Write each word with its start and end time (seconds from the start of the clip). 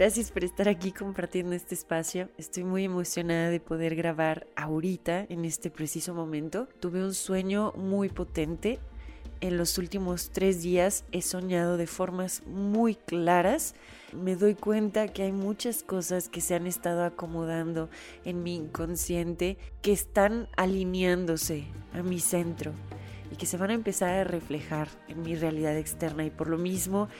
Gracias 0.00 0.30
por 0.30 0.44
estar 0.44 0.66
aquí 0.66 0.92
compartiendo 0.92 1.54
este 1.54 1.74
espacio. 1.74 2.30
Estoy 2.38 2.64
muy 2.64 2.84
emocionada 2.84 3.50
de 3.50 3.60
poder 3.60 3.94
grabar 3.94 4.46
ahorita, 4.56 5.26
en 5.28 5.44
este 5.44 5.68
preciso 5.68 6.14
momento. 6.14 6.68
Tuve 6.80 7.04
un 7.04 7.12
sueño 7.12 7.74
muy 7.76 8.08
potente. 8.08 8.78
En 9.42 9.58
los 9.58 9.76
últimos 9.76 10.30
tres 10.30 10.62
días 10.62 11.04
he 11.12 11.20
soñado 11.20 11.76
de 11.76 11.86
formas 11.86 12.42
muy 12.46 12.94
claras. 12.94 13.74
Me 14.14 14.36
doy 14.36 14.54
cuenta 14.54 15.06
que 15.06 15.24
hay 15.24 15.32
muchas 15.32 15.82
cosas 15.82 16.30
que 16.30 16.40
se 16.40 16.54
han 16.54 16.66
estado 16.66 17.04
acomodando 17.04 17.90
en 18.24 18.42
mi 18.42 18.56
inconsciente 18.56 19.58
que 19.82 19.92
están 19.92 20.48
alineándose 20.56 21.66
a 21.92 22.02
mi 22.02 22.20
centro 22.20 22.72
y 23.30 23.36
que 23.36 23.44
se 23.44 23.58
van 23.58 23.68
a 23.68 23.74
empezar 23.74 24.14
a 24.14 24.24
reflejar 24.24 24.88
en 25.08 25.20
mi 25.20 25.34
realidad 25.34 25.76
externa 25.76 26.24
y 26.24 26.30
por 26.30 26.48
lo 26.48 26.56
mismo 26.56 27.10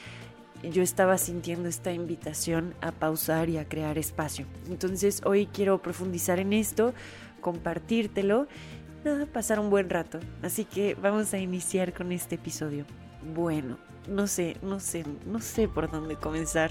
yo 0.62 0.82
estaba 0.82 1.16
sintiendo 1.18 1.68
esta 1.68 1.92
invitación 1.92 2.74
a 2.80 2.92
pausar 2.92 3.48
y 3.48 3.58
a 3.58 3.68
crear 3.68 3.98
espacio. 3.98 4.46
Entonces 4.68 5.22
hoy 5.24 5.46
quiero 5.46 5.80
profundizar 5.80 6.38
en 6.38 6.52
esto, 6.52 6.92
compartírtelo, 7.40 8.46
nada, 9.04 9.26
pasar 9.26 9.58
un 9.58 9.70
buen 9.70 9.88
rato. 9.88 10.20
Así 10.42 10.64
que 10.64 10.94
vamos 10.94 11.32
a 11.34 11.38
iniciar 11.38 11.92
con 11.92 12.12
este 12.12 12.34
episodio. 12.34 12.84
Bueno, 13.34 13.78
no 14.08 14.26
sé, 14.26 14.56
no 14.62 14.80
sé, 14.80 15.04
no 15.26 15.40
sé 15.40 15.68
por 15.68 15.90
dónde 15.90 16.16
comenzar. 16.16 16.70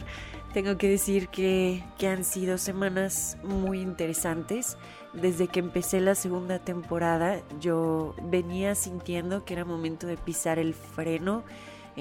Tengo 0.53 0.77
que 0.77 0.89
decir 0.89 1.27
que, 1.29 1.83
que 1.97 2.07
han 2.07 2.23
sido 2.23 2.57
semanas 2.57 3.37
muy 3.43 3.81
interesantes. 3.81 4.77
Desde 5.13 5.47
que 5.47 5.59
empecé 5.59 6.01
la 6.01 6.15
segunda 6.15 6.59
temporada 6.59 7.41
yo 7.59 8.15
venía 8.23 8.75
sintiendo 8.75 9.45
que 9.45 9.53
era 9.53 9.65
momento 9.65 10.07
de 10.07 10.17
pisar 10.17 10.59
el 10.59 10.73
freno 10.73 11.43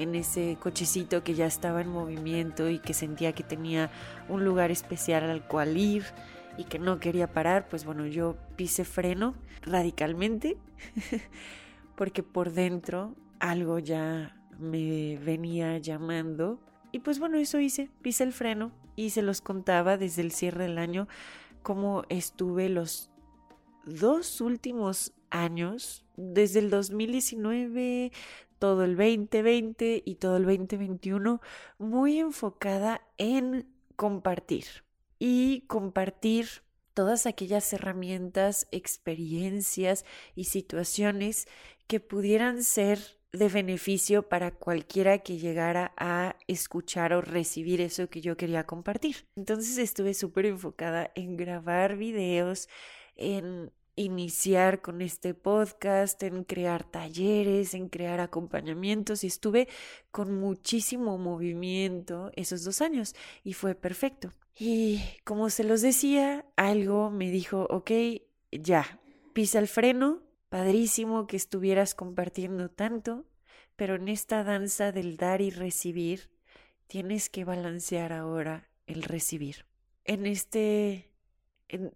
en 0.01 0.15
ese 0.15 0.57
cochecito 0.59 1.23
que 1.23 1.33
ya 1.33 1.45
estaba 1.45 1.81
en 1.81 1.89
movimiento 1.89 2.69
y 2.69 2.79
que 2.79 2.93
sentía 2.93 3.33
que 3.33 3.43
tenía 3.43 3.91
un 4.29 4.45
lugar 4.45 4.71
especial 4.71 5.29
al 5.29 5.45
cual 5.45 5.77
ir 5.77 6.05
y 6.57 6.63
que 6.63 6.79
no 6.79 6.99
quería 6.99 7.31
parar, 7.31 7.67
pues 7.69 7.85
bueno, 7.85 8.05
yo 8.05 8.37
pise 8.55 8.85
freno 8.85 9.35
radicalmente 9.61 10.57
porque 11.95 12.23
por 12.23 12.51
dentro 12.51 13.15
algo 13.39 13.79
ya 13.79 14.35
me 14.57 15.17
venía 15.17 15.77
llamando. 15.77 16.59
Y 16.91 16.99
pues 16.99 17.19
bueno, 17.19 17.37
eso 17.37 17.59
hice, 17.59 17.89
pise 18.01 18.23
el 18.23 18.33
freno 18.33 18.71
y 18.95 19.11
se 19.11 19.21
los 19.21 19.41
contaba 19.41 19.97
desde 19.97 20.21
el 20.21 20.31
cierre 20.31 20.63
del 20.63 20.77
año 20.77 21.07
cómo 21.61 22.03
estuve 22.09 22.69
los 22.69 23.09
dos 23.85 24.41
últimos 24.41 25.13
años, 25.31 26.05
desde 26.15 26.59
el 26.59 26.69
2019, 26.69 28.11
todo 28.59 28.83
el 28.83 28.95
2020 28.95 30.03
y 30.05 30.15
todo 30.15 30.37
el 30.37 30.45
2021 30.45 31.41
muy 31.77 32.19
enfocada 32.19 33.01
en 33.17 33.67
compartir 33.95 34.65
y 35.17 35.61
compartir 35.67 36.47
todas 36.93 37.25
aquellas 37.25 37.71
herramientas, 37.71 38.67
experiencias 38.71 40.05
y 40.35 40.45
situaciones 40.45 41.47
que 41.87 41.99
pudieran 41.99 42.63
ser 42.63 42.99
de 43.31 43.47
beneficio 43.47 44.27
para 44.27 44.51
cualquiera 44.51 45.19
que 45.19 45.37
llegara 45.37 45.93
a 45.97 46.35
escuchar 46.47 47.13
o 47.13 47.21
recibir 47.21 47.79
eso 47.79 48.09
que 48.09 48.21
yo 48.21 48.35
quería 48.37 48.65
compartir. 48.65 49.27
Entonces 49.35 49.77
estuve 49.77 50.13
súper 50.13 50.47
enfocada 50.47 51.11
en 51.15 51.37
grabar 51.37 51.95
videos, 51.95 52.67
en 53.15 53.71
iniciar 53.99 54.81
con 54.81 55.01
este 55.01 55.33
podcast, 55.33 56.23
en 56.23 56.43
crear 56.43 56.89
talleres, 56.89 57.73
en 57.73 57.89
crear 57.89 58.21
acompañamientos 58.21 59.23
y 59.23 59.27
estuve 59.27 59.67
con 60.11 60.39
muchísimo 60.39 61.17
movimiento 61.17 62.31
esos 62.35 62.63
dos 62.63 62.81
años 62.81 63.13
y 63.43 63.53
fue 63.53 63.75
perfecto. 63.75 64.33
Y 64.57 65.01
como 65.25 65.49
se 65.49 65.63
los 65.63 65.81
decía, 65.81 66.45
algo 66.55 67.11
me 67.11 67.29
dijo, 67.29 67.67
ok, 67.69 67.91
ya, 68.51 69.01
pisa 69.33 69.59
el 69.59 69.67
freno, 69.67 70.21
padrísimo 70.47 71.27
que 71.27 71.37
estuvieras 71.37 71.93
compartiendo 71.93 72.69
tanto, 72.69 73.25
pero 73.75 73.95
en 73.95 74.07
esta 74.07 74.43
danza 74.43 74.91
del 74.91 75.17
dar 75.17 75.41
y 75.41 75.49
recibir, 75.49 76.29
tienes 76.87 77.29
que 77.29 77.43
balancear 77.43 78.13
ahora 78.13 78.69
el 78.87 79.03
recibir. 79.03 79.65
En 80.05 80.25
este 80.25 81.08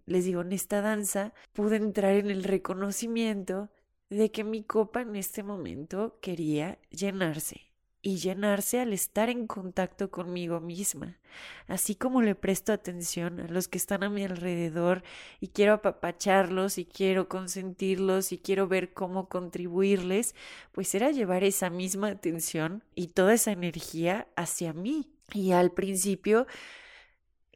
les 0.06 0.24
digo, 0.24 0.42
en 0.42 0.52
esta 0.52 0.80
danza 0.80 1.32
pude 1.52 1.76
entrar 1.76 2.14
en 2.14 2.30
el 2.30 2.44
reconocimiento 2.44 3.70
de 4.10 4.30
que 4.30 4.44
mi 4.44 4.62
copa 4.62 5.02
en 5.02 5.16
este 5.16 5.42
momento 5.42 6.18
quería 6.20 6.78
llenarse 6.90 7.74
y 8.04 8.18
llenarse 8.18 8.80
al 8.80 8.92
estar 8.92 9.30
en 9.30 9.46
contacto 9.46 10.10
conmigo 10.10 10.60
misma, 10.60 11.18
así 11.66 11.94
como 11.94 12.20
le 12.20 12.34
presto 12.34 12.72
atención 12.72 13.40
a 13.40 13.48
los 13.48 13.66
que 13.66 13.78
están 13.78 14.04
a 14.04 14.10
mi 14.10 14.24
alrededor 14.24 15.02
y 15.40 15.48
quiero 15.48 15.72
apapacharlos 15.72 16.76
y 16.76 16.84
quiero 16.84 17.30
consentirlos 17.30 18.30
y 18.30 18.38
quiero 18.38 18.68
ver 18.68 18.92
cómo 18.92 19.30
contribuirles, 19.30 20.34
pues 20.72 20.94
era 20.94 21.12
llevar 21.12 21.44
esa 21.44 21.70
misma 21.70 22.08
atención 22.08 22.84
y 22.94 23.08
toda 23.08 23.32
esa 23.32 23.52
energía 23.52 24.28
hacia 24.36 24.74
mí. 24.74 25.10
Y 25.32 25.52
al 25.52 25.72
principio 25.72 26.46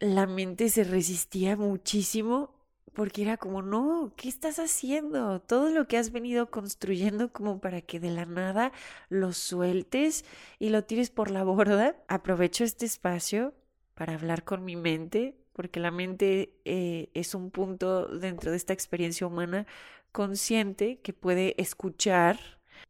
la 0.01 0.27
mente 0.27 0.69
se 0.69 0.85
resistía 0.85 1.57
muchísimo 1.57 2.55
porque 2.95 3.23
era 3.23 3.37
como, 3.37 3.63
no, 3.63 4.13
¿qué 4.17 4.29
estás 4.29 4.59
haciendo? 4.59 5.41
Todo 5.41 5.71
lo 5.71 5.87
que 5.87 5.99
has 5.99 6.11
venido 6.11 6.51
construyendo 6.51 7.33
como 7.33 7.61
para 7.61 7.81
que 7.81 8.01
de 8.01 8.11
la 8.11 8.27
nada 8.27 8.73
lo 9.09 9.33
sueltes 9.33 10.25
y 10.59 10.71
lo 10.71 10.83
tires 10.83 11.11
por 11.11 11.31
la 11.31 11.45
borda. 11.45 11.97
Aprovecho 12.09 12.65
este 12.65 12.87
espacio 12.87 13.55
para 13.95 14.15
hablar 14.15 14.45
con 14.45 14.65
mi 14.65 14.75
mente, 14.75 15.37
porque 15.53 15.79
la 15.79 15.93
mente 15.93 16.61
eh, 16.65 17.11
es 17.15 17.37
un 17.37 17.53
punto 17.53 18.07
dentro 18.07 18.51
de 18.51 18.57
esta 18.57 18.73
experiencia 18.73 19.29
humana 19.29 19.67
consciente 20.11 21.01
que 21.01 21.13
puede 21.13 21.55
escuchar 21.63 22.41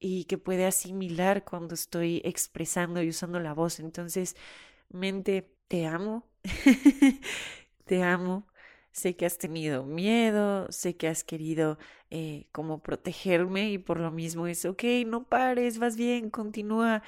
y 0.01 0.25
que 0.25 0.39
puede 0.39 0.65
asimilar 0.65 1.45
cuando 1.45 1.75
estoy 1.75 2.23
expresando 2.25 3.03
y 3.03 3.11
usando 3.11 3.41
la 3.41 3.53
voz. 3.53 3.79
Entonces, 3.81 4.37
mente, 4.91 5.58
te 5.69 5.87
amo, 5.87 6.27
te 7.85 8.03
amo, 8.03 8.47
sé 8.93 9.17
que 9.17 9.27
has 9.27 9.39
tenido 9.39 9.85
miedo, 9.85 10.71
sé 10.73 10.97
que 10.97 11.09
has 11.09 11.25
querido 11.25 11.79
eh, 12.11 12.47
como 12.53 12.83
protegerme 12.83 13.71
y 13.71 13.79
por 13.79 14.01
lo 14.01 14.11
mismo 14.11 14.47
es, 14.47 14.65
ok, 14.65 14.83
no 15.07 15.25
pares, 15.25 15.79
vas 15.79 15.97
bien, 15.97 16.31
continúa. 16.31 17.03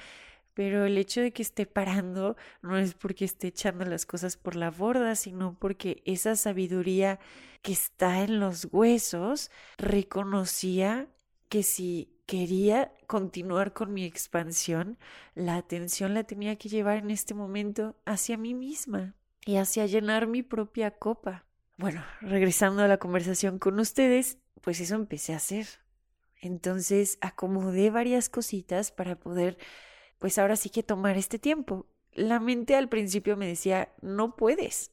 Pero 0.53 0.85
el 0.85 0.97
hecho 0.97 1.21
de 1.21 1.31
que 1.33 1.41
esté 1.43 1.65
parando 1.65 2.35
no 2.61 2.77
es 2.77 2.93
porque 2.93 3.25
esté 3.25 3.47
echando 3.47 3.85
las 3.85 4.05
cosas 4.05 4.37
por 4.37 4.55
la 4.55 4.69
borda, 4.71 5.15
sino 5.15 5.57
porque 5.57 6.01
esa 6.05 6.35
sabiduría 6.35 7.19
que 7.61 7.71
está 7.73 8.21
en 8.23 8.39
los 8.39 8.67
huesos 8.71 9.49
reconocía 9.77 11.07
que 11.49 11.63
si 11.63 12.20
quería 12.31 12.93
continuar 13.07 13.73
con 13.73 13.93
mi 13.93 14.05
expansión, 14.05 14.97
la 15.35 15.57
atención 15.57 16.13
la 16.13 16.23
tenía 16.23 16.55
que 16.55 16.69
llevar 16.69 16.99
en 16.99 17.11
este 17.11 17.33
momento 17.33 17.97
hacia 18.05 18.37
mí 18.37 18.53
misma 18.53 19.15
y 19.45 19.57
hacia 19.57 19.85
llenar 19.85 20.27
mi 20.27 20.41
propia 20.41 20.91
copa. 20.91 21.43
Bueno, 21.75 22.05
regresando 22.21 22.83
a 22.83 22.87
la 22.87 22.99
conversación 22.99 23.59
con 23.59 23.77
ustedes, 23.81 24.37
pues 24.61 24.79
eso 24.79 24.95
empecé 24.95 25.33
a 25.33 25.37
hacer. 25.37 25.67
Entonces 26.39 27.17
acomodé 27.19 27.89
varias 27.89 28.29
cositas 28.29 28.93
para 28.93 29.19
poder, 29.19 29.57
pues 30.17 30.37
ahora 30.37 30.55
sí 30.55 30.69
que 30.69 30.83
tomar 30.83 31.17
este 31.17 31.37
tiempo. 31.37 31.85
La 32.13 32.39
mente 32.39 32.77
al 32.77 32.87
principio 32.87 33.35
me 33.35 33.45
decía, 33.45 33.89
no 34.01 34.37
puedes. 34.37 34.91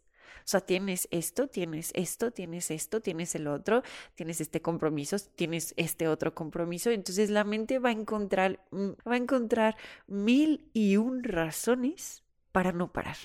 O 0.49 0.51
sea, 0.51 0.63
tienes 0.63 1.09
esto, 1.11 1.47
tienes 1.47 1.91
esto, 1.95 2.31
tienes 2.31 2.71
esto, 2.71 3.03
tienes 3.03 3.35
el 3.35 3.49
otro, 3.49 3.83
tienes 4.15 4.41
este 4.41 4.63
compromiso, 4.63 5.19
tienes 5.37 5.75
este 5.77 6.09
otro 6.09 6.35
compromiso. 6.35 6.89
Entonces 6.89 7.29
la 7.29 7.45
mente 7.45 7.79
va 7.79 7.91
a 7.91 7.93
encontrar, 7.93 8.65
mm, 8.71 8.93
va 9.07 9.13
a 9.13 9.19
encontrar 9.19 9.77
mil 10.07 10.71
y 10.73 10.97
un 10.97 11.23
razones 11.23 12.25
para 12.51 12.73
no 12.73 12.91
parar 12.91 13.19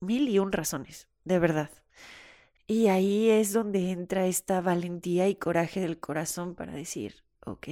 mil 0.00 0.28
y 0.28 0.38
un 0.38 0.52
razones, 0.52 1.08
de 1.24 1.38
verdad. 1.38 1.70
Y 2.66 2.88
ahí 2.88 3.30
es 3.30 3.54
donde 3.54 3.90
entra 3.90 4.26
esta 4.26 4.60
valentía 4.60 5.28
y 5.28 5.36
coraje 5.36 5.80
del 5.80 5.98
corazón 5.98 6.54
para 6.54 6.74
decir, 6.74 7.24
ok, 7.46 7.68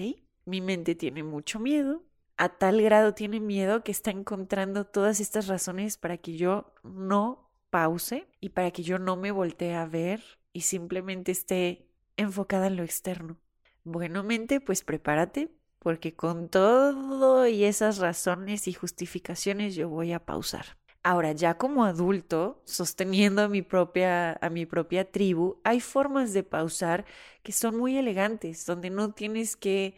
mi 0.46 0.62
mente 0.62 0.94
tiene 0.94 1.22
mucho 1.22 1.60
miedo, 1.60 2.02
a 2.38 2.48
tal 2.48 2.80
grado 2.80 3.12
tiene 3.12 3.40
miedo 3.40 3.84
que 3.84 3.92
está 3.92 4.10
encontrando 4.10 4.86
todas 4.86 5.20
estas 5.20 5.48
razones 5.48 5.98
para 5.98 6.16
que 6.16 6.38
yo 6.38 6.72
no 6.82 7.43
pause 7.74 8.28
y 8.40 8.50
para 8.50 8.70
que 8.70 8.84
yo 8.84 9.00
no 9.00 9.16
me 9.16 9.32
voltee 9.32 9.74
a 9.74 9.84
ver 9.84 10.22
y 10.52 10.60
simplemente 10.60 11.32
esté 11.32 11.88
enfocada 12.16 12.68
en 12.68 12.76
lo 12.76 12.84
externo. 12.84 13.36
Bueno, 13.82 14.22
mente, 14.22 14.60
pues 14.60 14.84
prepárate, 14.84 15.50
porque 15.80 16.14
con 16.14 16.48
todo 16.48 17.48
y 17.48 17.64
esas 17.64 17.98
razones 17.98 18.68
y 18.68 18.74
justificaciones 18.74 19.74
yo 19.74 19.88
voy 19.88 20.12
a 20.12 20.24
pausar. 20.24 20.78
Ahora, 21.02 21.32
ya 21.32 21.58
como 21.58 21.84
adulto, 21.84 22.62
sosteniendo 22.64 23.42
a 23.42 23.48
mi 23.48 23.62
propia, 23.62 24.34
a 24.34 24.50
mi 24.50 24.66
propia 24.66 25.10
tribu, 25.10 25.60
hay 25.64 25.80
formas 25.80 26.32
de 26.32 26.44
pausar 26.44 27.04
que 27.42 27.50
son 27.50 27.76
muy 27.76 27.96
elegantes, 27.98 28.64
donde 28.66 28.90
no 28.90 29.14
tienes 29.14 29.56
que, 29.56 29.96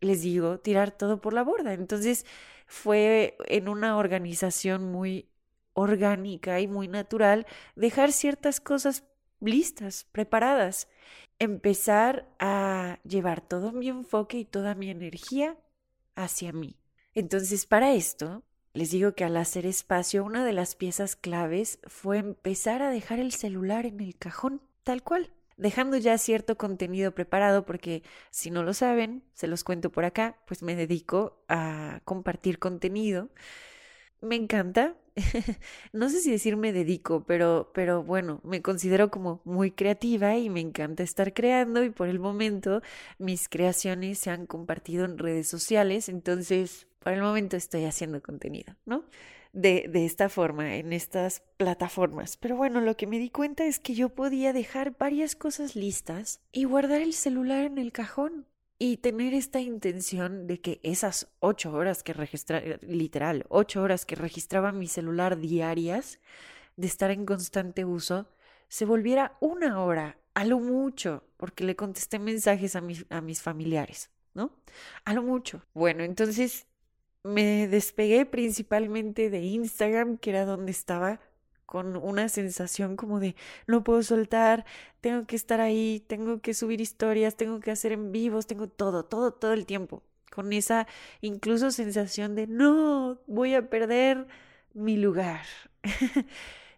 les 0.00 0.22
digo, 0.22 0.60
tirar 0.60 0.92
todo 0.92 1.20
por 1.20 1.34
la 1.34 1.44
borda. 1.44 1.74
Entonces, 1.74 2.24
fue 2.66 3.36
en 3.48 3.68
una 3.68 3.98
organización 3.98 4.90
muy 4.90 5.28
orgánica 5.78 6.60
y 6.60 6.66
muy 6.66 6.88
natural 6.88 7.46
dejar 7.76 8.12
ciertas 8.12 8.60
cosas 8.60 9.04
listas, 9.40 10.06
preparadas 10.12 10.88
empezar 11.38 12.28
a 12.38 12.98
llevar 13.04 13.40
todo 13.40 13.72
mi 13.72 13.88
enfoque 13.88 14.38
y 14.38 14.44
toda 14.44 14.74
mi 14.74 14.90
energía 14.90 15.56
hacia 16.16 16.52
mí. 16.52 16.76
Entonces, 17.14 17.66
para 17.66 17.94
esto, 17.94 18.42
les 18.74 18.90
digo 18.90 19.12
que 19.12 19.24
al 19.24 19.36
hacer 19.36 19.66
espacio, 19.66 20.24
una 20.24 20.44
de 20.44 20.52
las 20.52 20.74
piezas 20.74 21.16
claves 21.16 21.78
fue 21.86 22.18
empezar 22.18 22.82
a 22.82 22.90
dejar 22.90 23.20
el 23.20 23.32
celular 23.32 23.86
en 23.86 24.00
el 24.00 24.16
cajón, 24.16 24.60
tal 24.82 25.02
cual, 25.02 25.30
dejando 25.56 25.96
ya 25.96 26.18
cierto 26.18 26.56
contenido 26.56 27.12
preparado, 27.12 27.64
porque 27.64 28.02
si 28.30 28.50
no 28.50 28.62
lo 28.62 28.74
saben, 28.74 29.24
se 29.34 29.46
los 29.46 29.64
cuento 29.64 29.90
por 29.90 30.04
acá, 30.04 30.38
pues 30.46 30.62
me 30.62 30.74
dedico 30.74 31.44
a 31.48 32.00
compartir 32.04 32.58
contenido. 32.58 33.30
Me 34.20 34.34
encanta, 34.34 34.96
no 35.92 36.08
sé 36.08 36.20
si 36.20 36.30
decir 36.30 36.56
me 36.56 36.72
dedico, 36.72 37.24
pero, 37.24 37.70
pero 37.74 38.02
bueno, 38.02 38.40
me 38.44 38.62
considero 38.62 39.10
como 39.10 39.40
muy 39.44 39.70
creativa 39.70 40.36
y 40.36 40.50
me 40.50 40.60
encanta 40.60 41.02
estar 41.02 41.32
creando 41.32 41.84
y 41.84 41.90
por 41.90 42.08
el 42.08 42.18
momento 42.18 42.82
mis 43.18 43.48
creaciones 43.48 44.18
se 44.18 44.30
han 44.30 44.46
compartido 44.46 45.04
en 45.04 45.18
redes 45.18 45.48
sociales, 45.48 46.08
entonces 46.08 46.86
por 46.98 47.12
el 47.12 47.22
momento 47.22 47.56
estoy 47.56 47.84
haciendo 47.84 48.22
contenido, 48.22 48.74
¿no? 48.84 49.04
De, 49.52 49.86
de 49.88 50.04
esta 50.04 50.28
forma, 50.28 50.76
en 50.76 50.92
estas 50.92 51.42
plataformas. 51.56 52.36
Pero 52.36 52.56
bueno, 52.56 52.82
lo 52.82 52.96
que 52.96 53.06
me 53.06 53.18
di 53.18 53.30
cuenta 53.30 53.64
es 53.64 53.80
que 53.80 53.94
yo 53.94 54.10
podía 54.10 54.52
dejar 54.52 54.96
varias 54.98 55.34
cosas 55.34 55.74
listas 55.74 56.40
y 56.52 56.64
guardar 56.64 57.00
el 57.00 57.14
celular 57.14 57.64
en 57.64 57.78
el 57.78 57.90
cajón 57.90 58.46
y 58.78 58.98
tener 58.98 59.34
esta 59.34 59.60
intención 59.60 60.46
de 60.46 60.60
que 60.60 60.80
esas 60.82 61.28
ocho 61.40 61.72
horas 61.72 62.02
que 62.02 62.12
registraba, 62.12 62.64
literal, 62.82 63.44
ocho 63.48 63.82
horas 63.82 64.06
que 64.06 64.14
registraba 64.14 64.72
mi 64.72 64.86
celular 64.86 65.38
diarias, 65.38 66.20
de 66.76 66.86
estar 66.86 67.10
en 67.10 67.26
constante 67.26 67.84
uso, 67.84 68.28
se 68.68 68.84
volviera 68.84 69.36
una 69.40 69.82
hora, 69.82 70.18
a 70.34 70.44
lo 70.44 70.60
mucho, 70.60 71.24
porque 71.36 71.64
le 71.64 71.74
contesté 71.74 72.20
mensajes 72.20 72.76
a 72.76 72.80
mis, 72.80 73.04
a 73.10 73.20
mis 73.20 73.42
familiares, 73.42 74.10
¿no? 74.34 74.52
A 75.04 75.12
lo 75.12 75.22
mucho. 75.22 75.62
Bueno, 75.74 76.04
entonces 76.04 76.68
me 77.24 77.66
despegué 77.66 78.26
principalmente 78.26 79.30
de 79.30 79.40
Instagram, 79.40 80.18
que 80.18 80.30
era 80.30 80.44
donde 80.44 80.70
estaba 80.70 81.20
con 81.68 81.96
una 81.98 82.30
sensación 82.30 82.96
como 82.96 83.20
de 83.20 83.36
no 83.66 83.84
puedo 83.84 84.02
soltar, 84.02 84.64
tengo 85.02 85.26
que 85.26 85.36
estar 85.36 85.60
ahí, 85.60 86.02
tengo 86.06 86.40
que 86.40 86.54
subir 86.54 86.80
historias, 86.80 87.36
tengo 87.36 87.60
que 87.60 87.70
hacer 87.70 87.92
en 87.92 88.10
vivos, 88.10 88.46
tengo 88.46 88.68
todo, 88.68 89.04
todo, 89.04 89.32
todo 89.34 89.52
el 89.52 89.66
tiempo, 89.66 90.02
con 90.34 90.54
esa 90.54 90.86
incluso 91.20 91.70
sensación 91.70 92.34
de 92.34 92.46
no, 92.46 93.20
voy 93.26 93.54
a 93.54 93.68
perder 93.68 94.26
mi 94.72 94.96
lugar. 94.96 95.44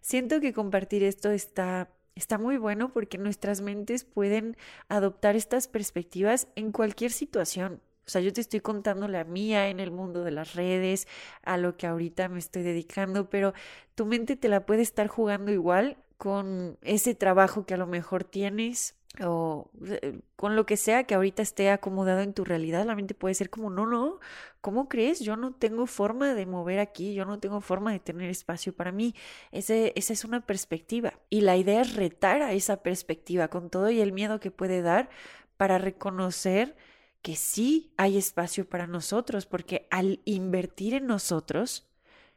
Siento 0.01 0.41
que 0.41 0.51
compartir 0.51 1.03
esto 1.03 1.31
está 1.31 1.89
está 2.15 2.37
muy 2.37 2.57
bueno 2.57 2.91
porque 2.91 3.17
nuestras 3.17 3.61
mentes 3.61 4.03
pueden 4.03 4.57
adoptar 4.89 5.37
estas 5.37 5.69
perspectivas 5.69 6.49
en 6.55 6.73
cualquier 6.73 7.11
situación. 7.11 7.81
Sea, 8.11 8.21
yo 8.21 8.33
te 8.33 8.41
estoy 8.41 8.59
contando 8.59 9.07
la 9.07 9.23
mía 9.23 9.69
en 9.69 9.79
el 9.79 9.91
mundo 9.91 10.23
de 10.23 10.31
las 10.31 10.53
redes, 10.55 11.07
a 11.43 11.57
lo 11.57 11.77
que 11.77 11.87
ahorita 11.87 12.29
me 12.29 12.39
estoy 12.39 12.63
dedicando, 12.63 13.29
pero 13.29 13.53
tu 13.95 14.05
mente 14.05 14.35
te 14.35 14.49
la 14.49 14.65
puede 14.65 14.81
estar 14.81 15.07
jugando 15.07 15.51
igual 15.51 15.97
con 16.17 16.77
ese 16.81 17.15
trabajo 17.15 17.65
que 17.65 17.73
a 17.73 17.77
lo 17.77 17.87
mejor 17.87 18.23
tienes 18.23 18.95
o 19.19 19.69
eh, 19.85 20.19
con 20.35 20.55
lo 20.55 20.65
que 20.65 20.77
sea 20.77 21.03
que 21.03 21.15
ahorita 21.15 21.41
esté 21.41 21.69
acomodado 21.69 22.21
en 22.21 22.33
tu 22.33 22.45
realidad, 22.45 22.85
la 22.85 22.95
mente 22.95 23.13
puede 23.13 23.33
ser 23.33 23.49
como, 23.49 23.69
no, 23.69 23.85
no, 23.85 24.19
¿cómo 24.61 24.87
crees? 24.87 25.19
Yo 25.19 25.35
no 25.35 25.53
tengo 25.53 25.85
forma 25.85 26.33
de 26.33 26.45
mover 26.45 26.79
aquí, 26.79 27.13
yo 27.13 27.25
no 27.25 27.39
tengo 27.39 27.61
forma 27.61 27.91
de 27.91 27.99
tener 27.99 28.29
espacio 28.29 28.73
para 28.73 28.91
mí. 28.91 29.15
Esa 29.51 29.73
es 29.95 30.25
una 30.25 30.45
perspectiva. 30.45 31.13
Y 31.29 31.41
la 31.41 31.57
idea 31.57 31.81
es 31.81 31.95
retar 31.95 32.41
a 32.41 32.53
esa 32.53 32.83
perspectiva 32.83 33.47
con 33.49 33.69
todo 33.69 33.89
y 33.89 34.01
el 34.01 34.13
miedo 34.13 34.39
que 34.39 34.51
puede 34.51 34.81
dar 34.81 35.09
para 35.57 35.77
reconocer 35.77 36.75
que 37.21 37.35
sí 37.35 37.93
hay 37.97 38.17
espacio 38.17 38.67
para 38.67 38.87
nosotros, 38.87 39.45
porque 39.45 39.87
al 39.91 40.21
invertir 40.25 40.93
en 40.93 41.07
nosotros, 41.07 41.87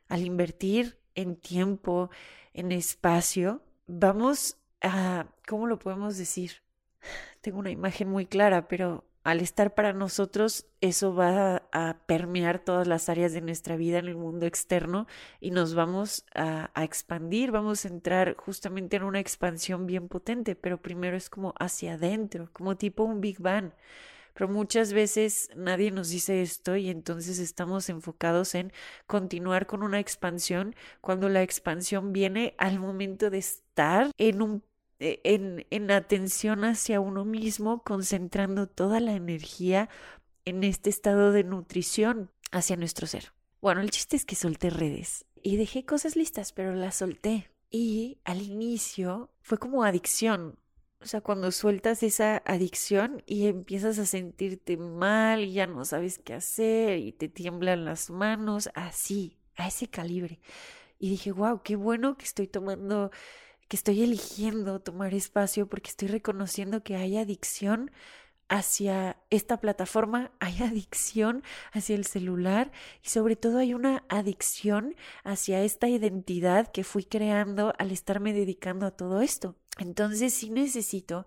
al 0.08 0.22
invertir 0.22 0.98
en 1.14 1.36
tiempo, 1.36 2.10
en 2.52 2.72
espacio, 2.72 3.62
vamos 3.86 4.58
a, 4.80 5.26
¿cómo 5.46 5.66
lo 5.66 5.78
podemos 5.78 6.16
decir? 6.16 6.62
Tengo 7.40 7.58
una 7.58 7.70
imagen 7.70 8.08
muy 8.08 8.26
clara, 8.26 8.68
pero 8.68 9.04
al 9.24 9.40
estar 9.40 9.74
para 9.74 9.94
nosotros, 9.94 10.66
eso 10.82 11.14
va 11.14 11.62
a, 11.72 11.96
permear 12.06 12.58
todas 12.58 12.86
las 12.86 13.08
áreas 13.08 13.32
de 13.32 13.40
nuestra 13.40 13.76
vida 13.76 13.98
en 13.98 14.06
el 14.06 14.16
mundo 14.16 14.44
externo 14.44 15.06
y 15.40 15.50
nos 15.50 15.74
vamos 15.74 16.26
a, 16.34 16.70
a, 16.74 16.84
expandir, 16.84 17.50
vamos 17.50 17.86
a 17.86 17.88
entrar 17.88 18.36
justamente 18.36 18.96
en 18.96 19.02
una 19.04 19.20
expansión 19.20 19.86
bien 19.86 20.08
potente, 20.08 20.54
pero 20.56 20.82
primero 20.82 21.16
es 21.16 21.30
como 21.30 21.54
hacia 21.58 21.94
adentro, 21.94 22.50
como 22.52 22.76
tipo 22.76 23.04
un 23.04 23.22
Big 23.22 23.40
Bang. 23.40 23.72
Pero 24.34 24.48
muchas 24.48 24.92
veces 24.92 25.48
nadie 25.56 25.90
nos 25.90 26.10
dice 26.10 26.42
esto 26.42 26.76
y 26.76 26.90
entonces 26.90 27.38
estamos 27.38 27.88
enfocados 27.88 28.54
en 28.54 28.72
continuar 29.06 29.66
con 29.66 29.82
una 29.82 30.00
expansión 30.00 30.74
cuando 31.00 31.28
la 31.28 31.42
expansión 31.42 32.12
viene 32.12 32.54
al 32.58 32.78
momento 32.78 33.30
de 33.30 33.38
estar 33.38 34.10
en 34.18 34.42
un 34.42 34.62
e, 35.00 35.20
en, 35.24 35.66
en 35.70 35.90
atención 35.90 36.64
hacia 36.64 37.00
uno 37.00 37.24
mismo, 37.24 37.82
concentrando 37.82 38.68
toda 38.68 39.00
la 39.00 39.14
energía 39.14 39.88
en 40.44 40.64
este 40.64 40.90
estado 40.90 41.32
de 41.32 41.44
nutrición 41.44 42.30
hacia 42.52 42.76
nuestro 42.76 43.06
ser. 43.06 43.32
Bueno, 43.60 43.80
el 43.80 43.90
chiste 43.90 44.16
es 44.16 44.24
que 44.24 44.34
solté 44.34 44.70
redes 44.70 45.24
y 45.42 45.56
dejé 45.56 45.84
cosas 45.84 46.16
listas, 46.16 46.52
pero 46.52 46.74
las 46.74 46.96
solté. 46.96 47.50
Y 47.70 48.18
al 48.24 48.42
inicio 48.42 49.30
fue 49.42 49.58
como 49.58 49.84
adicción. 49.84 50.58
O 51.04 51.06
sea, 51.06 51.20
cuando 51.20 51.52
sueltas 51.52 52.02
esa 52.02 52.42
adicción 52.46 53.22
y 53.26 53.46
empiezas 53.46 53.98
a 53.98 54.06
sentirte 54.06 54.78
mal 54.78 55.44
y 55.44 55.52
ya 55.52 55.66
no 55.66 55.84
sabes 55.84 56.18
qué 56.18 56.32
hacer 56.32 56.98
y 56.98 57.12
te 57.12 57.28
tiemblan 57.28 57.84
las 57.84 58.08
manos, 58.08 58.70
así, 58.74 59.36
a 59.56 59.68
ese 59.68 59.86
calibre. 59.86 60.40
Y 60.98 61.10
dije, 61.10 61.30
wow, 61.30 61.60
qué 61.62 61.76
bueno 61.76 62.16
que 62.16 62.24
estoy 62.24 62.46
tomando, 62.48 63.10
que 63.68 63.76
estoy 63.76 64.02
eligiendo 64.02 64.80
tomar 64.80 65.12
espacio 65.12 65.68
porque 65.68 65.90
estoy 65.90 66.08
reconociendo 66.08 66.82
que 66.82 66.96
hay 66.96 67.18
adicción 67.18 67.90
hacia 68.48 69.16
esta 69.30 69.60
plataforma, 69.60 70.32
hay 70.40 70.62
adicción 70.62 71.42
hacia 71.72 71.96
el 71.96 72.04
celular 72.04 72.72
y 73.02 73.08
sobre 73.08 73.36
todo 73.36 73.58
hay 73.58 73.74
una 73.74 74.04
adicción 74.08 74.94
hacia 75.22 75.62
esta 75.62 75.88
identidad 75.88 76.70
que 76.70 76.84
fui 76.84 77.04
creando 77.04 77.74
al 77.78 77.90
estarme 77.90 78.32
dedicando 78.32 78.86
a 78.86 78.90
todo 78.92 79.20
esto. 79.20 79.56
Entonces 79.78 80.34
sí 80.34 80.50
necesito 80.50 81.26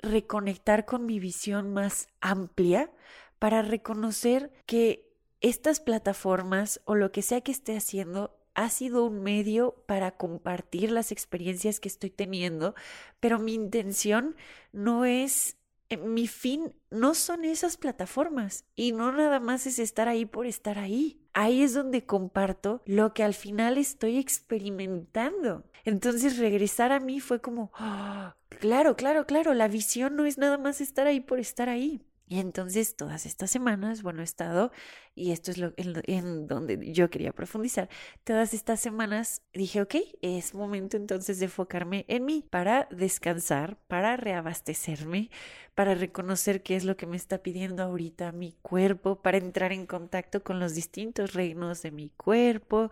reconectar 0.00 0.84
con 0.84 1.06
mi 1.06 1.18
visión 1.18 1.72
más 1.72 2.08
amplia 2.20 2.90
para 3.38 3.62
reconocer 3.62 4.52
que 4.66 5.08
estas 5.40 5.80
plataformas 5.80 6.80
o 6.84 6.94
lo 6.94 7.12
que 7.12 7.22
sea 7.22 7.40
que 7.40 7.52
esté 7.52 7.76
haciendo 7.76 8.36
ha 8.54 8.70
sido 8.70 9.04
un 9.04 9.22
medio 9.22 9.84
para 9.86 10.16
compartir 10.16 10.90
las 10.90 11.12
experiencias 11.12 11.78
que 11.78 11.88
estoy 11.88 12.10
teniendo, 12.10 12.74
pero 13.20 13.38
mi 13.38 13.54
intención 13.54 14.34
no 14.72 15.04
es 15.04 15.57
mi 15.96 16.26
fin 16.26 16.74
no 16.90 17.14
son 17.14 17.44
esas 17.44 17.76
plataformas 17.76 18.64
y 18.76 18.92
no 18.92 19.12
nada 19.12 19.40
más 19.40 19.66
es 19.66 19.78
estar 19.78 20.08
ahí 20.08 20.26
por 20.26 20.46
estar 20.46 20.78
ahí. 20.78 21.20
Ahí 21.32 21.62
es 21.62 21.72
donde 21.72 22.04
comparto 22.04 22.82
lo 22.84 23.14
que 23.14 23.22
al 23.22 23.34
final 23.34 23.78
estoy 23.78 24.18
experimentando. 24.18 25.64
Entonces 25.84 26.38
regresar 26.38 26.92
a 26.92 27.00
mí 27.00 27.20
fue 27.20 27.40
como, 27.40 27.70
¡Ah! 27.74 28.36
claro, 28.48 28.96
claro, 28.96 29.26
claro, 29.26 29.54
la 29.54 29.68
visión 29.68 30.16
no 30.16 30.26
es 30.26 30.36
nada 30.36 30.58
más 30.58 30.80
estar 30.80 31.06
ahí 31.06 31.20
por 31.20 31.38
estar 31.38 31.68
ahí. 31.68 32.02
Y 32.30 32.40
entonces 32.40 32.94
todas 32.94 33.24
estas 33.24 33.50
semanas, 33.50 34.02
bueno, 34.02 34.20
he 34.20 34.24
estado, 34.24 34.70
y 35.14 35.32
esto 35.32 35.50
es 35.50 35.56
lo 35.56 35.72
en, 35.76 36.46
donde 36.46 36.92
yo 36.92 37.08
quería 37.08 37.32
profundizar, 37.32 37.88
todas 38.22 38.52
estas 38.52 38.80
semanas 38.80 39.40
dije, 39.54 39.80
ok, 39.80 39.94
es 40.20 40.52
momento 40.52 40.98
entonces 40.98 41.38
de 41.38 41.46
enfocarme 41.46 42.04
en 42.06 42.26
mí 42.26 42.44
para 42.50 42.86
descansar, 42.90 43.78
para 43.86 44.18
reabastecerme, 44.18 45.30
para 45.74 45.94
reconocer 45.94 46.62
qué 46.62 46.76
es 46.76 46.84
lo 46.84 46.98
que 46.98 47.06
me 47.06 47.16
está 47.16 47.38
pidiendo 47.38 47.82
ahorita 47.82 48.32
mi 48.32 48.52
cuerpo, 48.60 49.22
para 49.22 49.38
entrar 49.38 49.72
en 49.72 49.86
contacto 49.86 50.44
con 50.44 50.60
los 50.60 50.74
distintos 50.74 51.32
reinos 51.32 51.80
de 51.80 51.92
mi 51.92 52.10
cuerpo, 52.10 52.90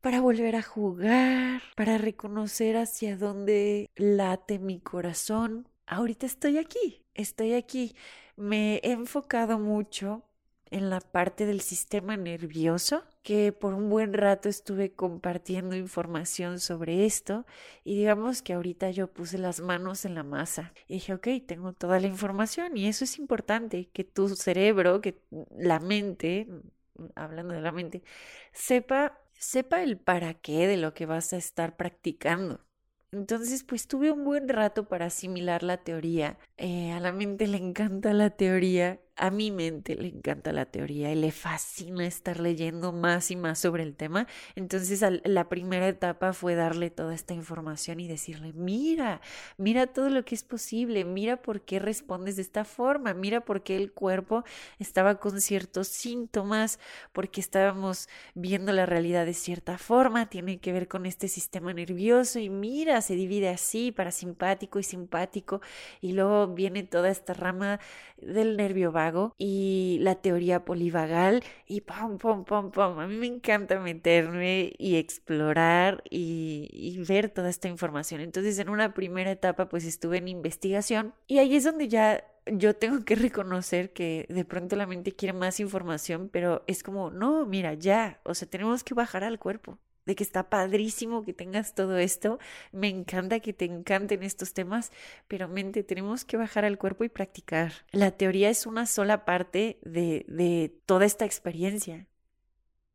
para 0.00 0.20
volver 0.20 0.56
a 0.56 0.62
jugar, 0.62 1.62
para 1.76 1.98
reconocer 1.98 2.76
hacia 2.76 3.16
dónde 3.16 3.90
late 3.94 4.58
mi 4.58 4.80
corazón. 4.80 5.68
Ahorita 5.86 6.26
estoy 6.26 6.58
aquí, 6.58 7.04
estoy 7.14 7.54
aquí 7.54 7.94
me 8.36 8.76
he 8.82 8.92
enfocado 8.92 9.58
mucho 9.58 10.22
en 10.70 10.90
la 10.90 11.00
parte 11.00 11.46
del 11.46 11.60
sistema 11.60 12.16
nervioso, 12.16 13.04
que 13.22 13.52
por 13.52 13.74
un 13.74 13.88
buen 13.88 14.12
rato 14.12 14.48
estuve 14.48 14.92
compartiendo 14.92 15.76
información 15.76 16.60
sobre 16.60 17.06
esto 17.06 17.46
y 17.84 17.96
digamos 17.96 18.42
que 18.42 18.52
ahorita 18.52 18.90
yo 18.90 19.12
puse 19.12 19.38
las 19.38 19.60
manos 19.60 20.04
en 20.04 20.14
la 20.14 20.22
masa 20.22 20.72
y 20.88 20.94
dije, 20.94 21.14
ok, 21.14 21.28
tengo 21.46 21.72
toda 21.72 22.00
la 22.00 22.08
información 22.08 22.76
y 22.76 22.88
eso 22.88 23.04
es 23.04 23.18
importante, 23.18 23.88
que 23.92 24.04
tu 24.04 24.28
cerebro, 24.28 25.00
que 25.00 25.22
la 25.56 25.80
mente, 25.80 26.48
hablando 27.14 27.54
de 27.54 27.60
la 27.60 27.72
mente, 27.72 28.02
sepa, 28.52 29.18
sepa 29.34 29.82
el 29.82 29.98
para 29.98 30.34
qué 30.34 30.66
de 30.66 30.76
lo 30.76 30.94
que 30.94 31.06
vas 31.06 31.32
a 31.32 31.36
estar 31.36 31.76
practicando. 31.76 32.60
Entonces, 33.12 33.64
pues 33.64 33.86
tuve 33.88 34.10
un 34.10 34.24
buen 34.24 34.48
rato 34.48 34.88
para 34.88 35.06
asimilar 35.06 35.62
la 35.62 35.78
teoría. 35.78 36.38
Eh, 36.56 36.92
a 36.92 37.00
la 37.00 37.12
mente 37.12 37.46
le 37.46 37.58
encanta 37.58 38.12
la 38.12 38.30
teoría 38.30 39.00
a 39.16 39.30
mi 39.30 39.50
mente 39.50 39.94
le 39.94 40.08
encanta 40.08 40.52
la 40.52 40.66
teoría 40.66 41.10
y 41.10 41.14
le 41.14 41.32
fascina 41.32 42.06
estar 42.06 42.38
leyendo 42.38 42.92
más 42.92 43.30
y 43.30 43.36
más 43.36 43.58
sobre 43.58 43.82
el 43.82 43.96
tema. 43.96 44.26
Entonces 44.54 45.02
la 45.24 45.48
primera 45.48 45.88
etapa 45.88 46.34
fue 46.34 46.54
darle 46.54 46.90
toda 46.90 47.14
esta 47.14 47.32
información 47.32 47.98
y 48.00 48.08
decirle, 48.08 48.52
mira, 48.52 49.22
mira 49.56 49.86
todo 49.86 50.10
lo 50.10 50.24
que 50.24 50.34
es 50.34 50.42
posible, 50.44 51.04
mira 51.04 51.40
por 51.40 51.62
qué 51.62 51.78
respondes 51.78 52.36
de 52.36 52.42
esta 52.42 52.64
forma, 52.64 53.14
mira 53.14 53.40
por 53.40 53.62
qué 53.62 53.76
el 53.76 53.92
cuerpo 53.92 54.44
estaba 54.78 55.18
con 55.18 55.40
ciertos 55.40 55.88
síntomas, 55.88 56.78
porque 57.12 57.40
estábamos 57.40 58.08
viendo 58.34 58.72
la 58.72 58.84
realidad 58.84 59.24
de 59.24 59.34
cierta 59.34 59.78
forma, 59.78 60.28
tiene 60.28 60.58
que 60.58 60.72
ver 60.72 60.88
con 60.88 61.06
este 61.06 61.28
sistema 61.28 61.72
nervioso 61.72 62.38
y 62.38 62.50
mira, 62.50 63.00
se 63.00 63.14
divide 63.14 63.48
así, 63.48 63.92
parasimpático 63.92 64.78
y 64.78 64.82
simpático 64.82 65.62
y 66.02 66.12
luego 66.12 66.48
viene 66.48 66.82
toda 66.82 67.08
esta 67.08 67.32
rama 67.32 67.80
del 68.18 68.56
nervio 68.56 68.92
vago 68.92 69.05
y 69.38 69.98
la 70.00 70.16
teoría 70.16 70.64
polivagal 70.64 71.42
y 71.66 71.82
pum, 71.82 72.18
pum, 72.18 72.44
pum, 72.44 72.70
pum. 72.70 72.98
A 72.98 73.06
mí 73.06 73.16
me 73.16 73.26
encanta 73.26 73.80
meterme 73.80 74.72
y 74.78 74.96
explorar 74.96 76.02
y, 76.10 76.68
y 76.72 76.98
ver 77.04 77.30
toda 77.30 77.50
esta 77.50 77.68
información. 77.68 78.20
Entonces 78.20 78.58
en 78.58 78.68
una 78.68 78.94
primera 78.94 79.30
etapa 79.30 79.68
pues 79.68 79.84
estuve 79.84 80.18
en 80.18 80.28
investigación 80.28 81.14
y 81.26 81.38
ahí 81.38 81.56
es 81.56 81.64
donde 81.64 81.88
ya 81.88 82.24
yo 82.46 82.76
tengo 82.76 83.04
que 83.04 83.14
reconocer 83.16 83.92
que 83.92 84.26
de 84.28 84.44
pronto 84.44 84.76
la 84.76 84.86
mente 84.86 85.12
quiere 85.12 85.32
más 85.32 85.60
información, 85.60 86.28
pero 86.32 86.62
es 86.66 86.82
como, 86.82 87.10
no, 87.10 87.44
mira, 87.46 87.74
ya, 87.74 88.20
o 88.24 88.34
sea, 88.34 88.48
tenemos 88.48 88.84
que 88.84 88.94
bajar 88.94 89.24
al 89.24 89.38
cuerpo 89.38 89.78
de 90.06 90.14
que 90.14 90.24
está 90.24 90.48
padrísimo 90.48 91.22
que 91.22 91.34
tengas 91.34 91.74
todo 91.74 91.98
esto, 91.98 92.38
me 92.72 92.88
encanta 92.88 93.40
que 93.40 93.52
te 93.52 93.64
encanten 93.64 94.22
estos 94.22 94.54
temas, 94.54 94.92
pero 95.28 95.48
mente, 95.48 95.82
tenemos 95.82 96.24
que 96.24 96.36
bajar 96.36 96.64
al 96.64 96.78
cuerpo 96.78 97.04
y 97.04 97.08
practicar. 97.08 97.72
La 97.90 98.12
teoría 98.12 98.48
es 98.48 98.64
una 98.66 98.86
sola 98.86 99.24
parte 99.24 99.78
de, 99.82 100.24
de 100.28 100.74
toda 100.86 101.04
esta 101.04 101.24
experiencia. 101.24 102.06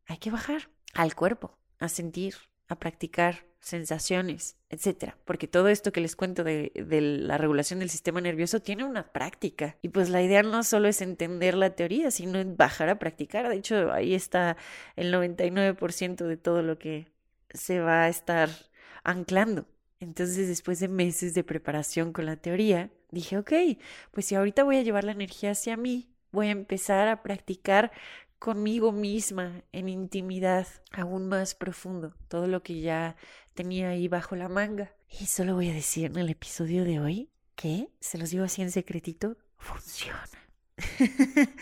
Hay 0.08 0.18
que 0.18 0.32
bajar 0.32 0.70
al 0.94 1.13
cuerpo, 1.15 1.58
a 1.80 1.89
sentir, 1.89 2.36
a 2.68 2.75
practicar 2.80 3.50
sensaciones, 3.62 4.58
etcétera. 4.70 5.18
Porque 5.24 5.48
todo 5.48 5.70
esto 5.70 5.91
que 5.91 6.01
les 6.01 6.15
cuento 6.15 6.44
de, 6.44 6.72
de, 6.75 7.01
la 7.01 7.38
regulación 7.38 7.80
del 7.80 7.89
sistema 7.89 8.20
nervioso 8.20 8.60
tiene 8.60 8.84
una 8.84 9.13
práctica. 9.13 9.77
Y 9.82 9.89
pues 9.89 10.10
la 10.10 10.22
idea 10.22 10.44
no 10.44 10.63
solo 10.63 10.88
es 10.88 11.01
entender 11.01 11.53
la 11.56 11.75
teoría, 11.75 12.12
sino 12.12 12.44
bajar 12.56 12.89
a 12.89 13.00
practicar. 13.00 13.48
De 13.48 13.56
hecho, 13.56 13.91
ahí 13.91 14.13
está 14.15 14.58
el 14.96 15.13
99% 15.13 16.25
de 16.25 16.38
todo 16.38 16.63
lo 16.63 16.77
que 16.77 17.08
se 17.53 17.80
va 17.80 18.03
a 18.03 18.10
estar 18.10 18.50
anclando. 19.03 19.68
Entonces, 20.00 20.48
después 20.48 20.80
de 20.80 20.88
meses 20.88 21.36
de 21.36 21.44
preparación 21.44 22.12
con 22.12 22.25
la 22.25 22.36
teoría, 22.36 22.89
dije, 23.12 23.38
ok, 23.38 23.53
pues 24.12 24.25
si 24.25 24.36
ahorita 24.36 24.63
voy 24.63 24.77
a 24.77 24.82
llevar 24.82 25.03
la 25.03 25.12
energía 25.12 25.51
hacia 25.51 25.77
mí, 25.77 26.10
voy 26.32 26.48
a 26.48 26.51
empezar 26.51 27.08
a 27.08 27.22
practicar 27.22 27.91
conmigo 28.41 28.91
misma 28.91 29.62
en 29.71 29.88
intimidad 29.88 30.65
aún 30.91 31.27
más 31.29 31.53
profundo, 31.53 32.15
todo 32.27 32.48
lo 32.48 32.63
que 32.63 32.81
ya 32.81 33.15
tenía 33.53 33.89
ahí 33.89 34.07
bajo 34.07 34.36
la 34.36 34.50
manga. 34.50 34.91
Y 35.19 35.27
solo 35.27 35.53
voy 35.53 35.69
a 35.69 35.74
decir 35.74 36.05
en 36.05 36.17
el 36.17 36.27
episodio 36.27 36.83
de 36.83 37.00
hoy 37.00 37.29
que, 37.55 37.89
se 38.00 38.17
los 38.17 38.31
digo 38.31 38.43
así 38.43 38.63
en 38.63 38.71
secretito, 38.71 39.38
funciona. 39.60 40.27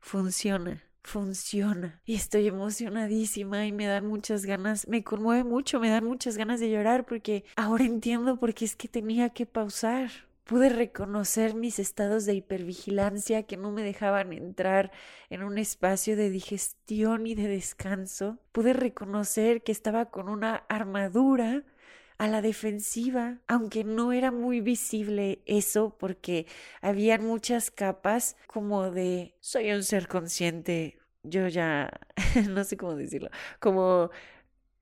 funciona, 0.00 0.84
funciona. 1.02 2.02
Y 2.04 2.16
estoy 2.16 2.46
emocionadísima 2.46 3.64
y 3.64 3.72
me 3.72 3.86
dan 3.86 4.06
muchas 4.06 4.44
ganas, 4.44 4.86
me 4.86 5.02
conmueve 5.02 5.44
mucho, 5.44 5.80
me 5.80 5.88
dan 5.88 6.04
muchas 6.04 6.36
ganas 6.36 6.60
de 6.60 6.70
llorar 6.70 7.06
porque 7.06 7.46
ahora 7.56 7.84
entiendo 7.84 8.38
por 8.38 8.52
qué 8.52 8.66
es 8.66 8.76
que 8.76 8.88
tenía 8.88 9.30
que 9.30 9.46
pausar 9.46 10.27
Pude 10.48 10.70
reconocer 10.70 11.54
mis 11.54 11.78
estados 11.78 12.24
de 12.24 12.32
hipervigilancia 12.32 13.42
que 13.42 13.58
no 13.58 13.70
me 13.70 13.82
dejaban 13.82 14.32
entrar 14.32 14.90
en 15.28 15.42
un 15.42 15.58
espacio 15.58 16.16
de 16.16 16.30
digestión 16.30 17.26
y 17.26 17.34
de 17.34 17.48
descanso. 17.48 18.38
Pude 18.50 18.72
reconocer 18.72 19.62
que 19.62 19.72
estaba 19.72 20.06
con 20.06 20.30
una 20.30 20.64
armadura 20.70 21.64
a 22.16 22.28
la 22.28 22.40
defensiva, 22.40 23.40
aunque 23.46 23.84
no 23.84 24.14
era 24.14 24.30
muy 24.30 24.62
visible 24.62 25.42
eso 25.44 25.94
porque 25.98 26.46
habían 26.80 27.26
muchas 27.26 27.70
capas 27.70 28.34
como 28.46 28.90
de 28.90 29.34
soy 29.40 29.70
un 29.72 29.84
ser 29.84 30.08
consciente, 30.08 30.98
yo 31.24 31.48
ya 31.48 31.90
no 32.48 32.64
sé 32.64 32.78
cómo 32.78 32.96
decirlo, 32.96 33.28
como 33.60 34.08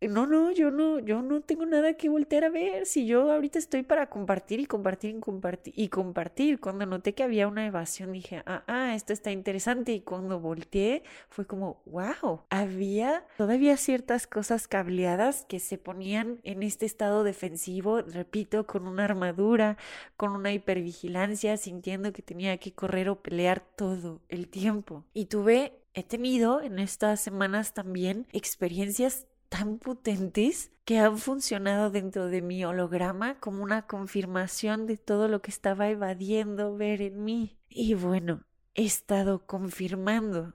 no, 0.09 0.27
no, 0.27 0.53
yo 0.53 0.71
no, 0.71 0.99
yo 0.99 1.23
no 1.23 1.41
tengo 1.41 1.67
nada 1.67 1.95
que 1.95 2.09
voltear 2.09 2.45
a 2.45 2.49
ver. 2.49 2.87
Si 2.87 3.07
yo 3.07 3.31
ahorita 3.31 3.59
estoy 3.59 3.83
para 3.83 4.09
compartir 4.09 4.61
y 4.61 4.67
compartir 4.67 5.17
y 5.17 5.21
compartir 5.21 5.75
y 5.77 5.89
compartir. 5.89 6.61
Cuando 6.61 6.87
noté 6.87 7.15
que 7.15 7.23
había 7.23 7.49
una 7.49 7.67
evasión, 7.67 8.13
dije, 8.13 8.43
ah, 8.47 8.65
ah, 8.67 8.95
esto 8.95 9.13
está 9.13 9.31
interesante. 9.31 9.93
Y 9.93 10.01
cuando 10.01 10.41
volteé, 10.41 11.03
fue 11.29 11.47
como, 11.47 11.83
wow, 11.87 12.43
había 12.51 13.25
todavía 13.37 13.77
ciertas 13.77 14.27
cosas 14.27 14.69
cableadas 14.69 15.45
que 15.49 15.61
se 15.61 15.79
ponían 15.79 16.41
en 16.43 16.63
este 16.63 16.87
estado 16.87 17.25
defensivo, 17.25 18.03
repito, 18.03 18.67
con 18.67 18.87
una 18.87 19.05
armadura, 19.05 19.77
con 20.17 20.33
una 20.33 20.53
hipervigilancia, 20.53 21.57
sintiendo 21.57 22.13
que 22.13 22.23
tenía 22.23 22.57
que 22.59 22.73
correr 22.73 23.09
o 23.09 23.23
pelear 23.23 23.61
todo 23.61 24.21
el 24.29 24.49
tiempo. 24.49 25.05
Y 25.15 25.27
tuve, 25.27 25.81
he 25.95 26.03
tenido 26.03 26.61
en 26.61 26.79
estas 26.79 27.21
semanas 27.21 27.73
también 27.73 28.27
experiencias 28.33 29.27
tan 29.57 29.79
potentes 29.79 30.71
que 30.85 30.99
han 30.99 31.17
funcionado 31.17 31.91
dentro 31.91 32.27
de 32.27 32.43
mi 32.43 32.67
holograma 32.67 33.41
como 33.41 33.63
una 33.63 33.87
confirmación 33.87 34.87
de 34.87 34.99
todo 34.99 35.29
lo 35.29 35.41
que 35.41 35.51
estaba 35.51 35.89
evadiendo 35.89 36.77
ver 36.77 37.01
en 37.01 37.25
mí. 37.25 37.57
Y 37.71 37.95
bueno, 37.95 38.45
he 38.75 38.85
estado 38.85 39.47
confirmando 39.47 40.53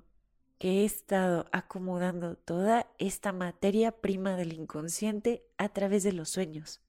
que 0.60 0.82
he 0.82 0.86
estado 0.86 1.48
acomodando 1.52 2.36
toda 2.36 2.92
esta 3.00 3.34
materia 3.34 3.92
prima 3.92 4.36
del 4.36 4.54
inconsciente 4.54 5.44
a 5.58 5.70
través 5.70 6.04
de 6.04 6.14
los 6.14 6.30
sueños, 6.30 6.80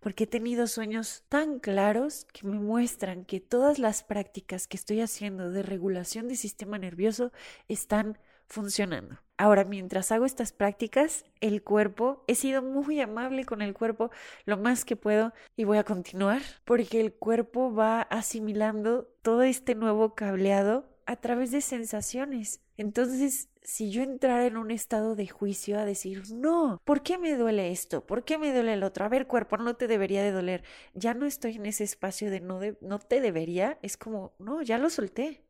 porque 0.00 0.24
he 0.24 0.26
tenido 0.26 0.66
sueños 0.66 1.22
tan 1.28 1.60
claros 1.60 2.26
que 2.32 2.48
me 2.48 2.58
muestran 2.58 3.24
que 3.24 3.38
todas 3.38 3.78
las 3.78 4.02
prácticas 4.02 4.66
que 4.66 4.76
estoy 4.76 5.02
haciendo 5.02 5.52
de 5.52 5.62
regulación 5.62 6.26
del 6.26 6.36
sistema 6.36 6.78
nervioso 6.78 7.30
están 7.68 8.18
funcionando. 8.50 9.18
Ahora, 9.38 9.64
mientras 9.64 10.12
hago 10.12 10.26
estas 10.26 10.52
prácticas, 10.52 11.24
el 11.40 11.62
cuerpo, 11.62 12.24
he 12.26 12.34
sido 12.34 12.60
muy 12.60 13.00
amable 13.00 13.46
con 13.46 13.62
el 13.62 13.72
cuerpo 13.72 14.10
lo 14.44 14.58
más 14.58 14.84
que 14.84 14.96
puedo 14.96 15.32
y 15.56 15.64
voy 15.64 15.78
a 15.78 15.84
continuar 15.84 16.42
porque 16.66 17.00
el 17.00 17.14
cuerpo 17.14 17.72
va 17.72 18.02
asimilando 18.02 19.04
todo 19.22 19.42
este 19.42 19.74
nuevo 19.74 20.14
cableado 20.14 20.90
a 21.06 21.16
través 21.16 21.52
de 21.52 21.62
sensaciones. 21.62 22.60
Entonces, 22.76 23.48
si 23.62 23.90
yo 23.90 24.02
entrara 24.02 24.46
en 24.46 24.56
un 24.56 24.70
estado 24.70 25.16
de 25.16 25.26
juicio 25.26 25.78
a 25.78 25.84
decir, 25.84 26.22
no, 26.32 26.80
¿por 26.84 27.02
qué 27.02 27.18
me 27.18 27.36
duele 27.36 27.70
esto? 27.70 28.06
¿Por 28.06 28.24
qué 28.24 28.36
me 28.36 28.52
duele 28.52 28.74
el 28.74 28.82
otro? 28.82 29.04
A 29.04 29.08
ver, 29.08 29.26
cuerpo, 29.26 29.56
no 29.56 29.74
te 29.76 29.86
debería 29.86 30.22
de 30.22 30.32
doler. 30.32 30.64
Ya 30.94 31.14
no 31.14 31.26
estoy 31.26 31.56
en 31.56 31.66
ese 31.66 31.84
espacio 31.84 32.30
de 32.30 32.40
no, 32.40 32.58
de, 32.58 32.76
no 32.80 32.98
te 32.98 33.20
debería. 33.20 33.78
Es 33.82 33.96
como, 33.96 34.34
no, 34.38 34.62
ya 34.62 34.78
lo 34.78 34.90
solté. 34.90 35.44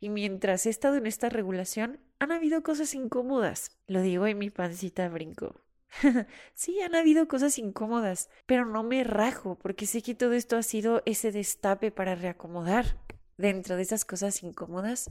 Y 0.00 0.08
mientras 0.10 0.66
he 0.66 0.70
estado 0.70 0.96
en 0.96 1.06
esta 1.06 1.28
regulación, 1.28 2.00
han 2.18 2.32
habido 2.32 2.62
cosas 2.62 2.94
incómodas. 2.94 3.72
Lo 3.86 4.00
digo 4.00 4.26
y 4.28 4.34
mi 4.34 4.50
pancita 4.50 5.08
brinco. 5.08 5.60
sí, 6.54 6.80
han 6.80 6.94
habido 6.94 7.28
cosas 7.28 7.58
incómodas, 7.58 8.30
pero 8.46 8.66
no 8.66 8.82
me 8.82 9.04
rajo 9.04 9.56
porque 9.56 9.86
sé 9.86 10.02
que 10.02 10.14
todo 10.14 10.32
esto 10.32 10.56
ha 10.56 10.62
sido 10.62 11.02
ese 11.06 11.32
destape 11.32 11.90
para 11.90 12.14
reacomodar. 12.14 12.98
dentro 13.36 13.74
de 13.74 13.82
esas 13.82 14.04
cosas 14.04 14.44
incómodas, 14.44 15.10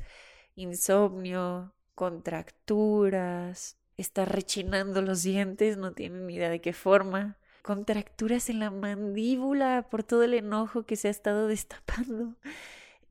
insomnio, 0.55 1.73
contracturas, 1.93 3.77
estar 3.97 4.31
rechinando 4.33 5.01
los 5.01 5.23
dientes, 5.23 5.77
no 5.77 5.91
tienen 5.91 6.27
ni 6.27 6.35
idea 6.35 6.49
de 6.49 6.61
qué 6.61 6.71
forma, 6.71 7.37
contracturas 7.63 8.49
en 8.49 8.59
la 8.59 8.71
mandíbula 8.71 9.87
por 9.89 10.03
todo 10.03 10.23
el 10.23 10.33
enojo 10.33 10.83
que 10.83 10.95
se 10.95 11.09
ha 11.09 11.11
estado 11.11 11.47
destapando. 11.47 12.35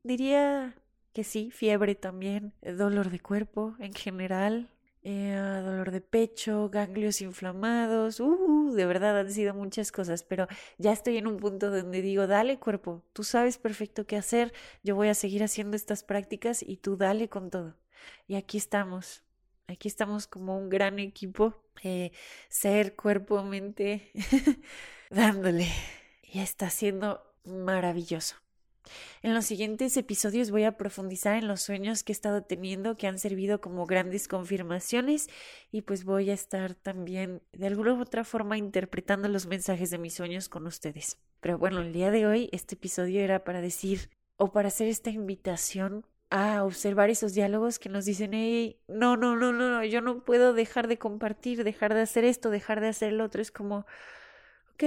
Diría 0.03 0.75
que 1.13 1.23
sí, 1.23 1.51
fiebre 1.51 1.95
también, 1.95 2.53
dolor 2.61 3.09
de 3.09 3.19
cuerpo 3.19 3.75
en 3.79 3.93
general, 3.93 4.69
eh, 5.03 5.35
dolor 5.63 5.91
de 5.91 6.01
pecho, 6.01 6.69
ganglios 6.69 7.21
inflamados, 7.21 8.19
uh, 8.21 8.73
de 8.73 8.85
verdad 8.85 9.19
han 9.19 9.31
sido 9.31 9.53
muchas 9.53 9.91
cosas, 9.91 10.23
pero 10.23 10.47
ya 10.77 10.93
estoy 10.93 11.17
en 11.17 11.27
un 11.27 11.37
punto 11.37 11.69
donde 11.69 12.01
digo, 12.01 12.25
dale 12.25 12.57
cuerpo, 12.57 13.03
tú 13.13 13.23
sabes 13.23 13.57
perfecto 13.57 14.07
qué 14.07 14.15
hacer, 14.15 14.53
yo 14.81 14.95
voy 14.95 15.09
a 15.09 15.13
seguir 15.13 15.43
haciendo 15.43 15.75
estas 15.75 16.03
prácticas 16.03 16.63
y 16.63 16.77
tú 16.77 16.95
dale 16.97 17.29
con 17.29 17.49
todo. 17.49 17.75
Y 18.27 18.35
aquí 18.35 18.57
estamos, 18.57 19.23
aquí 19.67 19.87
estamos 19.87 20.27
como 20.27 20.57
un 20.57 20.69
gran 20.69 20.99
equipo, 20.99 21.63
eh, 21.83 22.11
ser, 22.49 22.95
cuerpo, 22.95 23.43
mente, 23.43 24.11
dándole. 25.09 25.67
Y 26.23 26.39
está 26.39 26.69
siendo 26.69 27.21
maravilloso. 27.43 28.42
En 29.21 29.33
los 29.33 29.45
siguientes 29.45 29.95
episodios 29.97 30.51
voy 30.51 30.63
a 30.63 30.77
profundizar 30.77 31.37
en 31.37 31.47
los 31.47 31.61
sueños 31.61 32.03
que 32.03 32.11
he 32.11 32.15
estado 32.15 32.43
teniendo 32.43 32.95
que 32.95 33.07
han 33.07 33.19
servido 33.19 33.61
como 33.61 33.85
grandes 33.85 34.27
confirmaciones 34.27 35.29
y 35.71 35.81
pues 35.81 36.03
voy 36.03 36.29
a 36.29 36.33
estar 36.33 36.75
también 36.75 37.41
de 37.53 37.67
alguna 37.67 37.93
u 37.93 38.01
otra 38.01 38.23
forma 38.23 38.57
interpretando 38.57 39.27
los 39.27 39.45
mensajes 39.45 39.89
de 39.89 39.97
mis 39.97 40.13
sueños 40.13 40.49
con 40.49 40.67
ustedes. 40.67 41.17
Pero 41.39 41.57
bueno, 41.57 41.81
el 41.81 41.93
día 41.93 42.11
de 42.11 42.25
hoy 42.25 42.49
este 42.51 42.75
episodio 42.75 43.21
era 43.21 43.43
para 43.43 43.61
decir 43.61 44.09
o 44.37 44.51
para 44.51 44.67
hacer 44.67 44.87
esta 44.87 45.09
invitación 45.09 46.05
a 46.29 46.63
observar 46.63 47.09
esos 47.11 47.33
diálogos 47.33 47.77
que 47.77 47.89
nos 47.89 48.05
dicen, 48.05 48.33
hey, 48.33 48.79
no, 48.87 49.17
no, 49.17 49.35
no, 49.35 49.53
no, 49.53 49.83
yo 49.85 50.01
no 50.01 50.25
puedo 50.25 50.53
dejar 50.53 50.87
de 50.87 50.97
compartir, 50.97 51.63
dejar 51.63 51.93
de 51.93 52.01
hacer 52.01 52.25
esto, 52.25 52.49
dejar 52.49 52.81
de 52.81 52.87
hacer 52.87 53.13
lo 53.13 53.23
otro. 53.25 53.41
Es 53.41 53.51
como, 53.51 53.85
ok, 54.73 54.83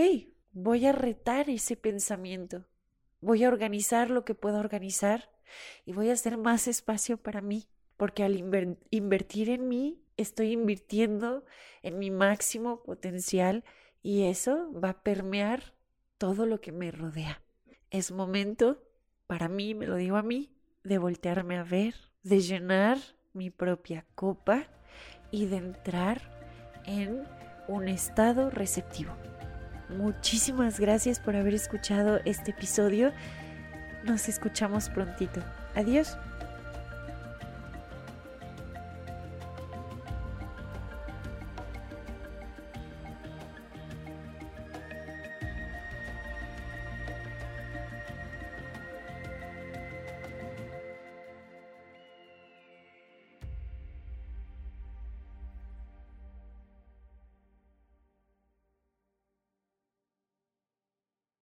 voy 0.53 0.87
a 0.87 0.93
retar 0.93 1.49
ese 1.49 1.77
pensamiento 1.77 2.67
Voy 3.27 3.43
a 3.43 3.49
organizar 3.49 4.09
lo 4.09 4.25
que 4.25 4.37
puedo 4.37 4.61
organizar 4.61 5.29
y 5.85 5.93
voy 5.93 6.11
a 6.11 6.13
hacer 6.13 6.39
más 6.39 6.69
espacio 6.69 7.17
para 7.17 7.41
mí, 7.41 7.67
porque 7.97 8.23
al 8.23 8.37
invertir 8.37 9.51
en 9.51 9.67
mí, 9.67 10.01
estoy 10.17 10.53
invirtiendo 10.53 11.45
en 11.83 11.99
mi 11.99 12.13
máximo 12.13 12.85
potencial 12.85 13.65
y 14.01 14.27
eso 14.27 14.71
va 14.73 14.91
a 14.91 15.03
permear 15.03 15.75
todo 16.19 16.47
lo 16.47 16.61
que 16.61 16.71
me 16.71 16.93
rodea. 16.93 17.43
Es 17.91 18.13
momento, 18.13 18.81
para 19.27 19.49
mí, 19.49 19.75
me 19.75 19.89
lo 19.89 19.97
digo 19.97 20.19
a 20.19 20.23
mí, 20.23 20.53
de 20.85 20.99
voltearme 20.99 21.59
a 21.59 21.65
ver, 21.65 21.97
de 22.23 22.39
llenar 22.39 22.99
mi 23.33 23.51
propia 23.51 24.07
copa 24.15 24.69
y 25.33 25.47
de 25.47 25.57
entrar 25.57 26.81
en 26.85 27.27
un 27.67 27.89
estado 27.89 28.51
receptivo. 28.51 29.17
Muchísimas 29.89 30.81
gracias 30.81 31.21
por 31.21 31.37
haber 31.37 31.55
escuchado 31.55 32.21
este 32.25 32.51
episodio. 32.51 33.13
Nos 34.05 34.29
escuchamos 34.29 34.89
prontito. 34.89 35.41
Adiós. 35.75 36.17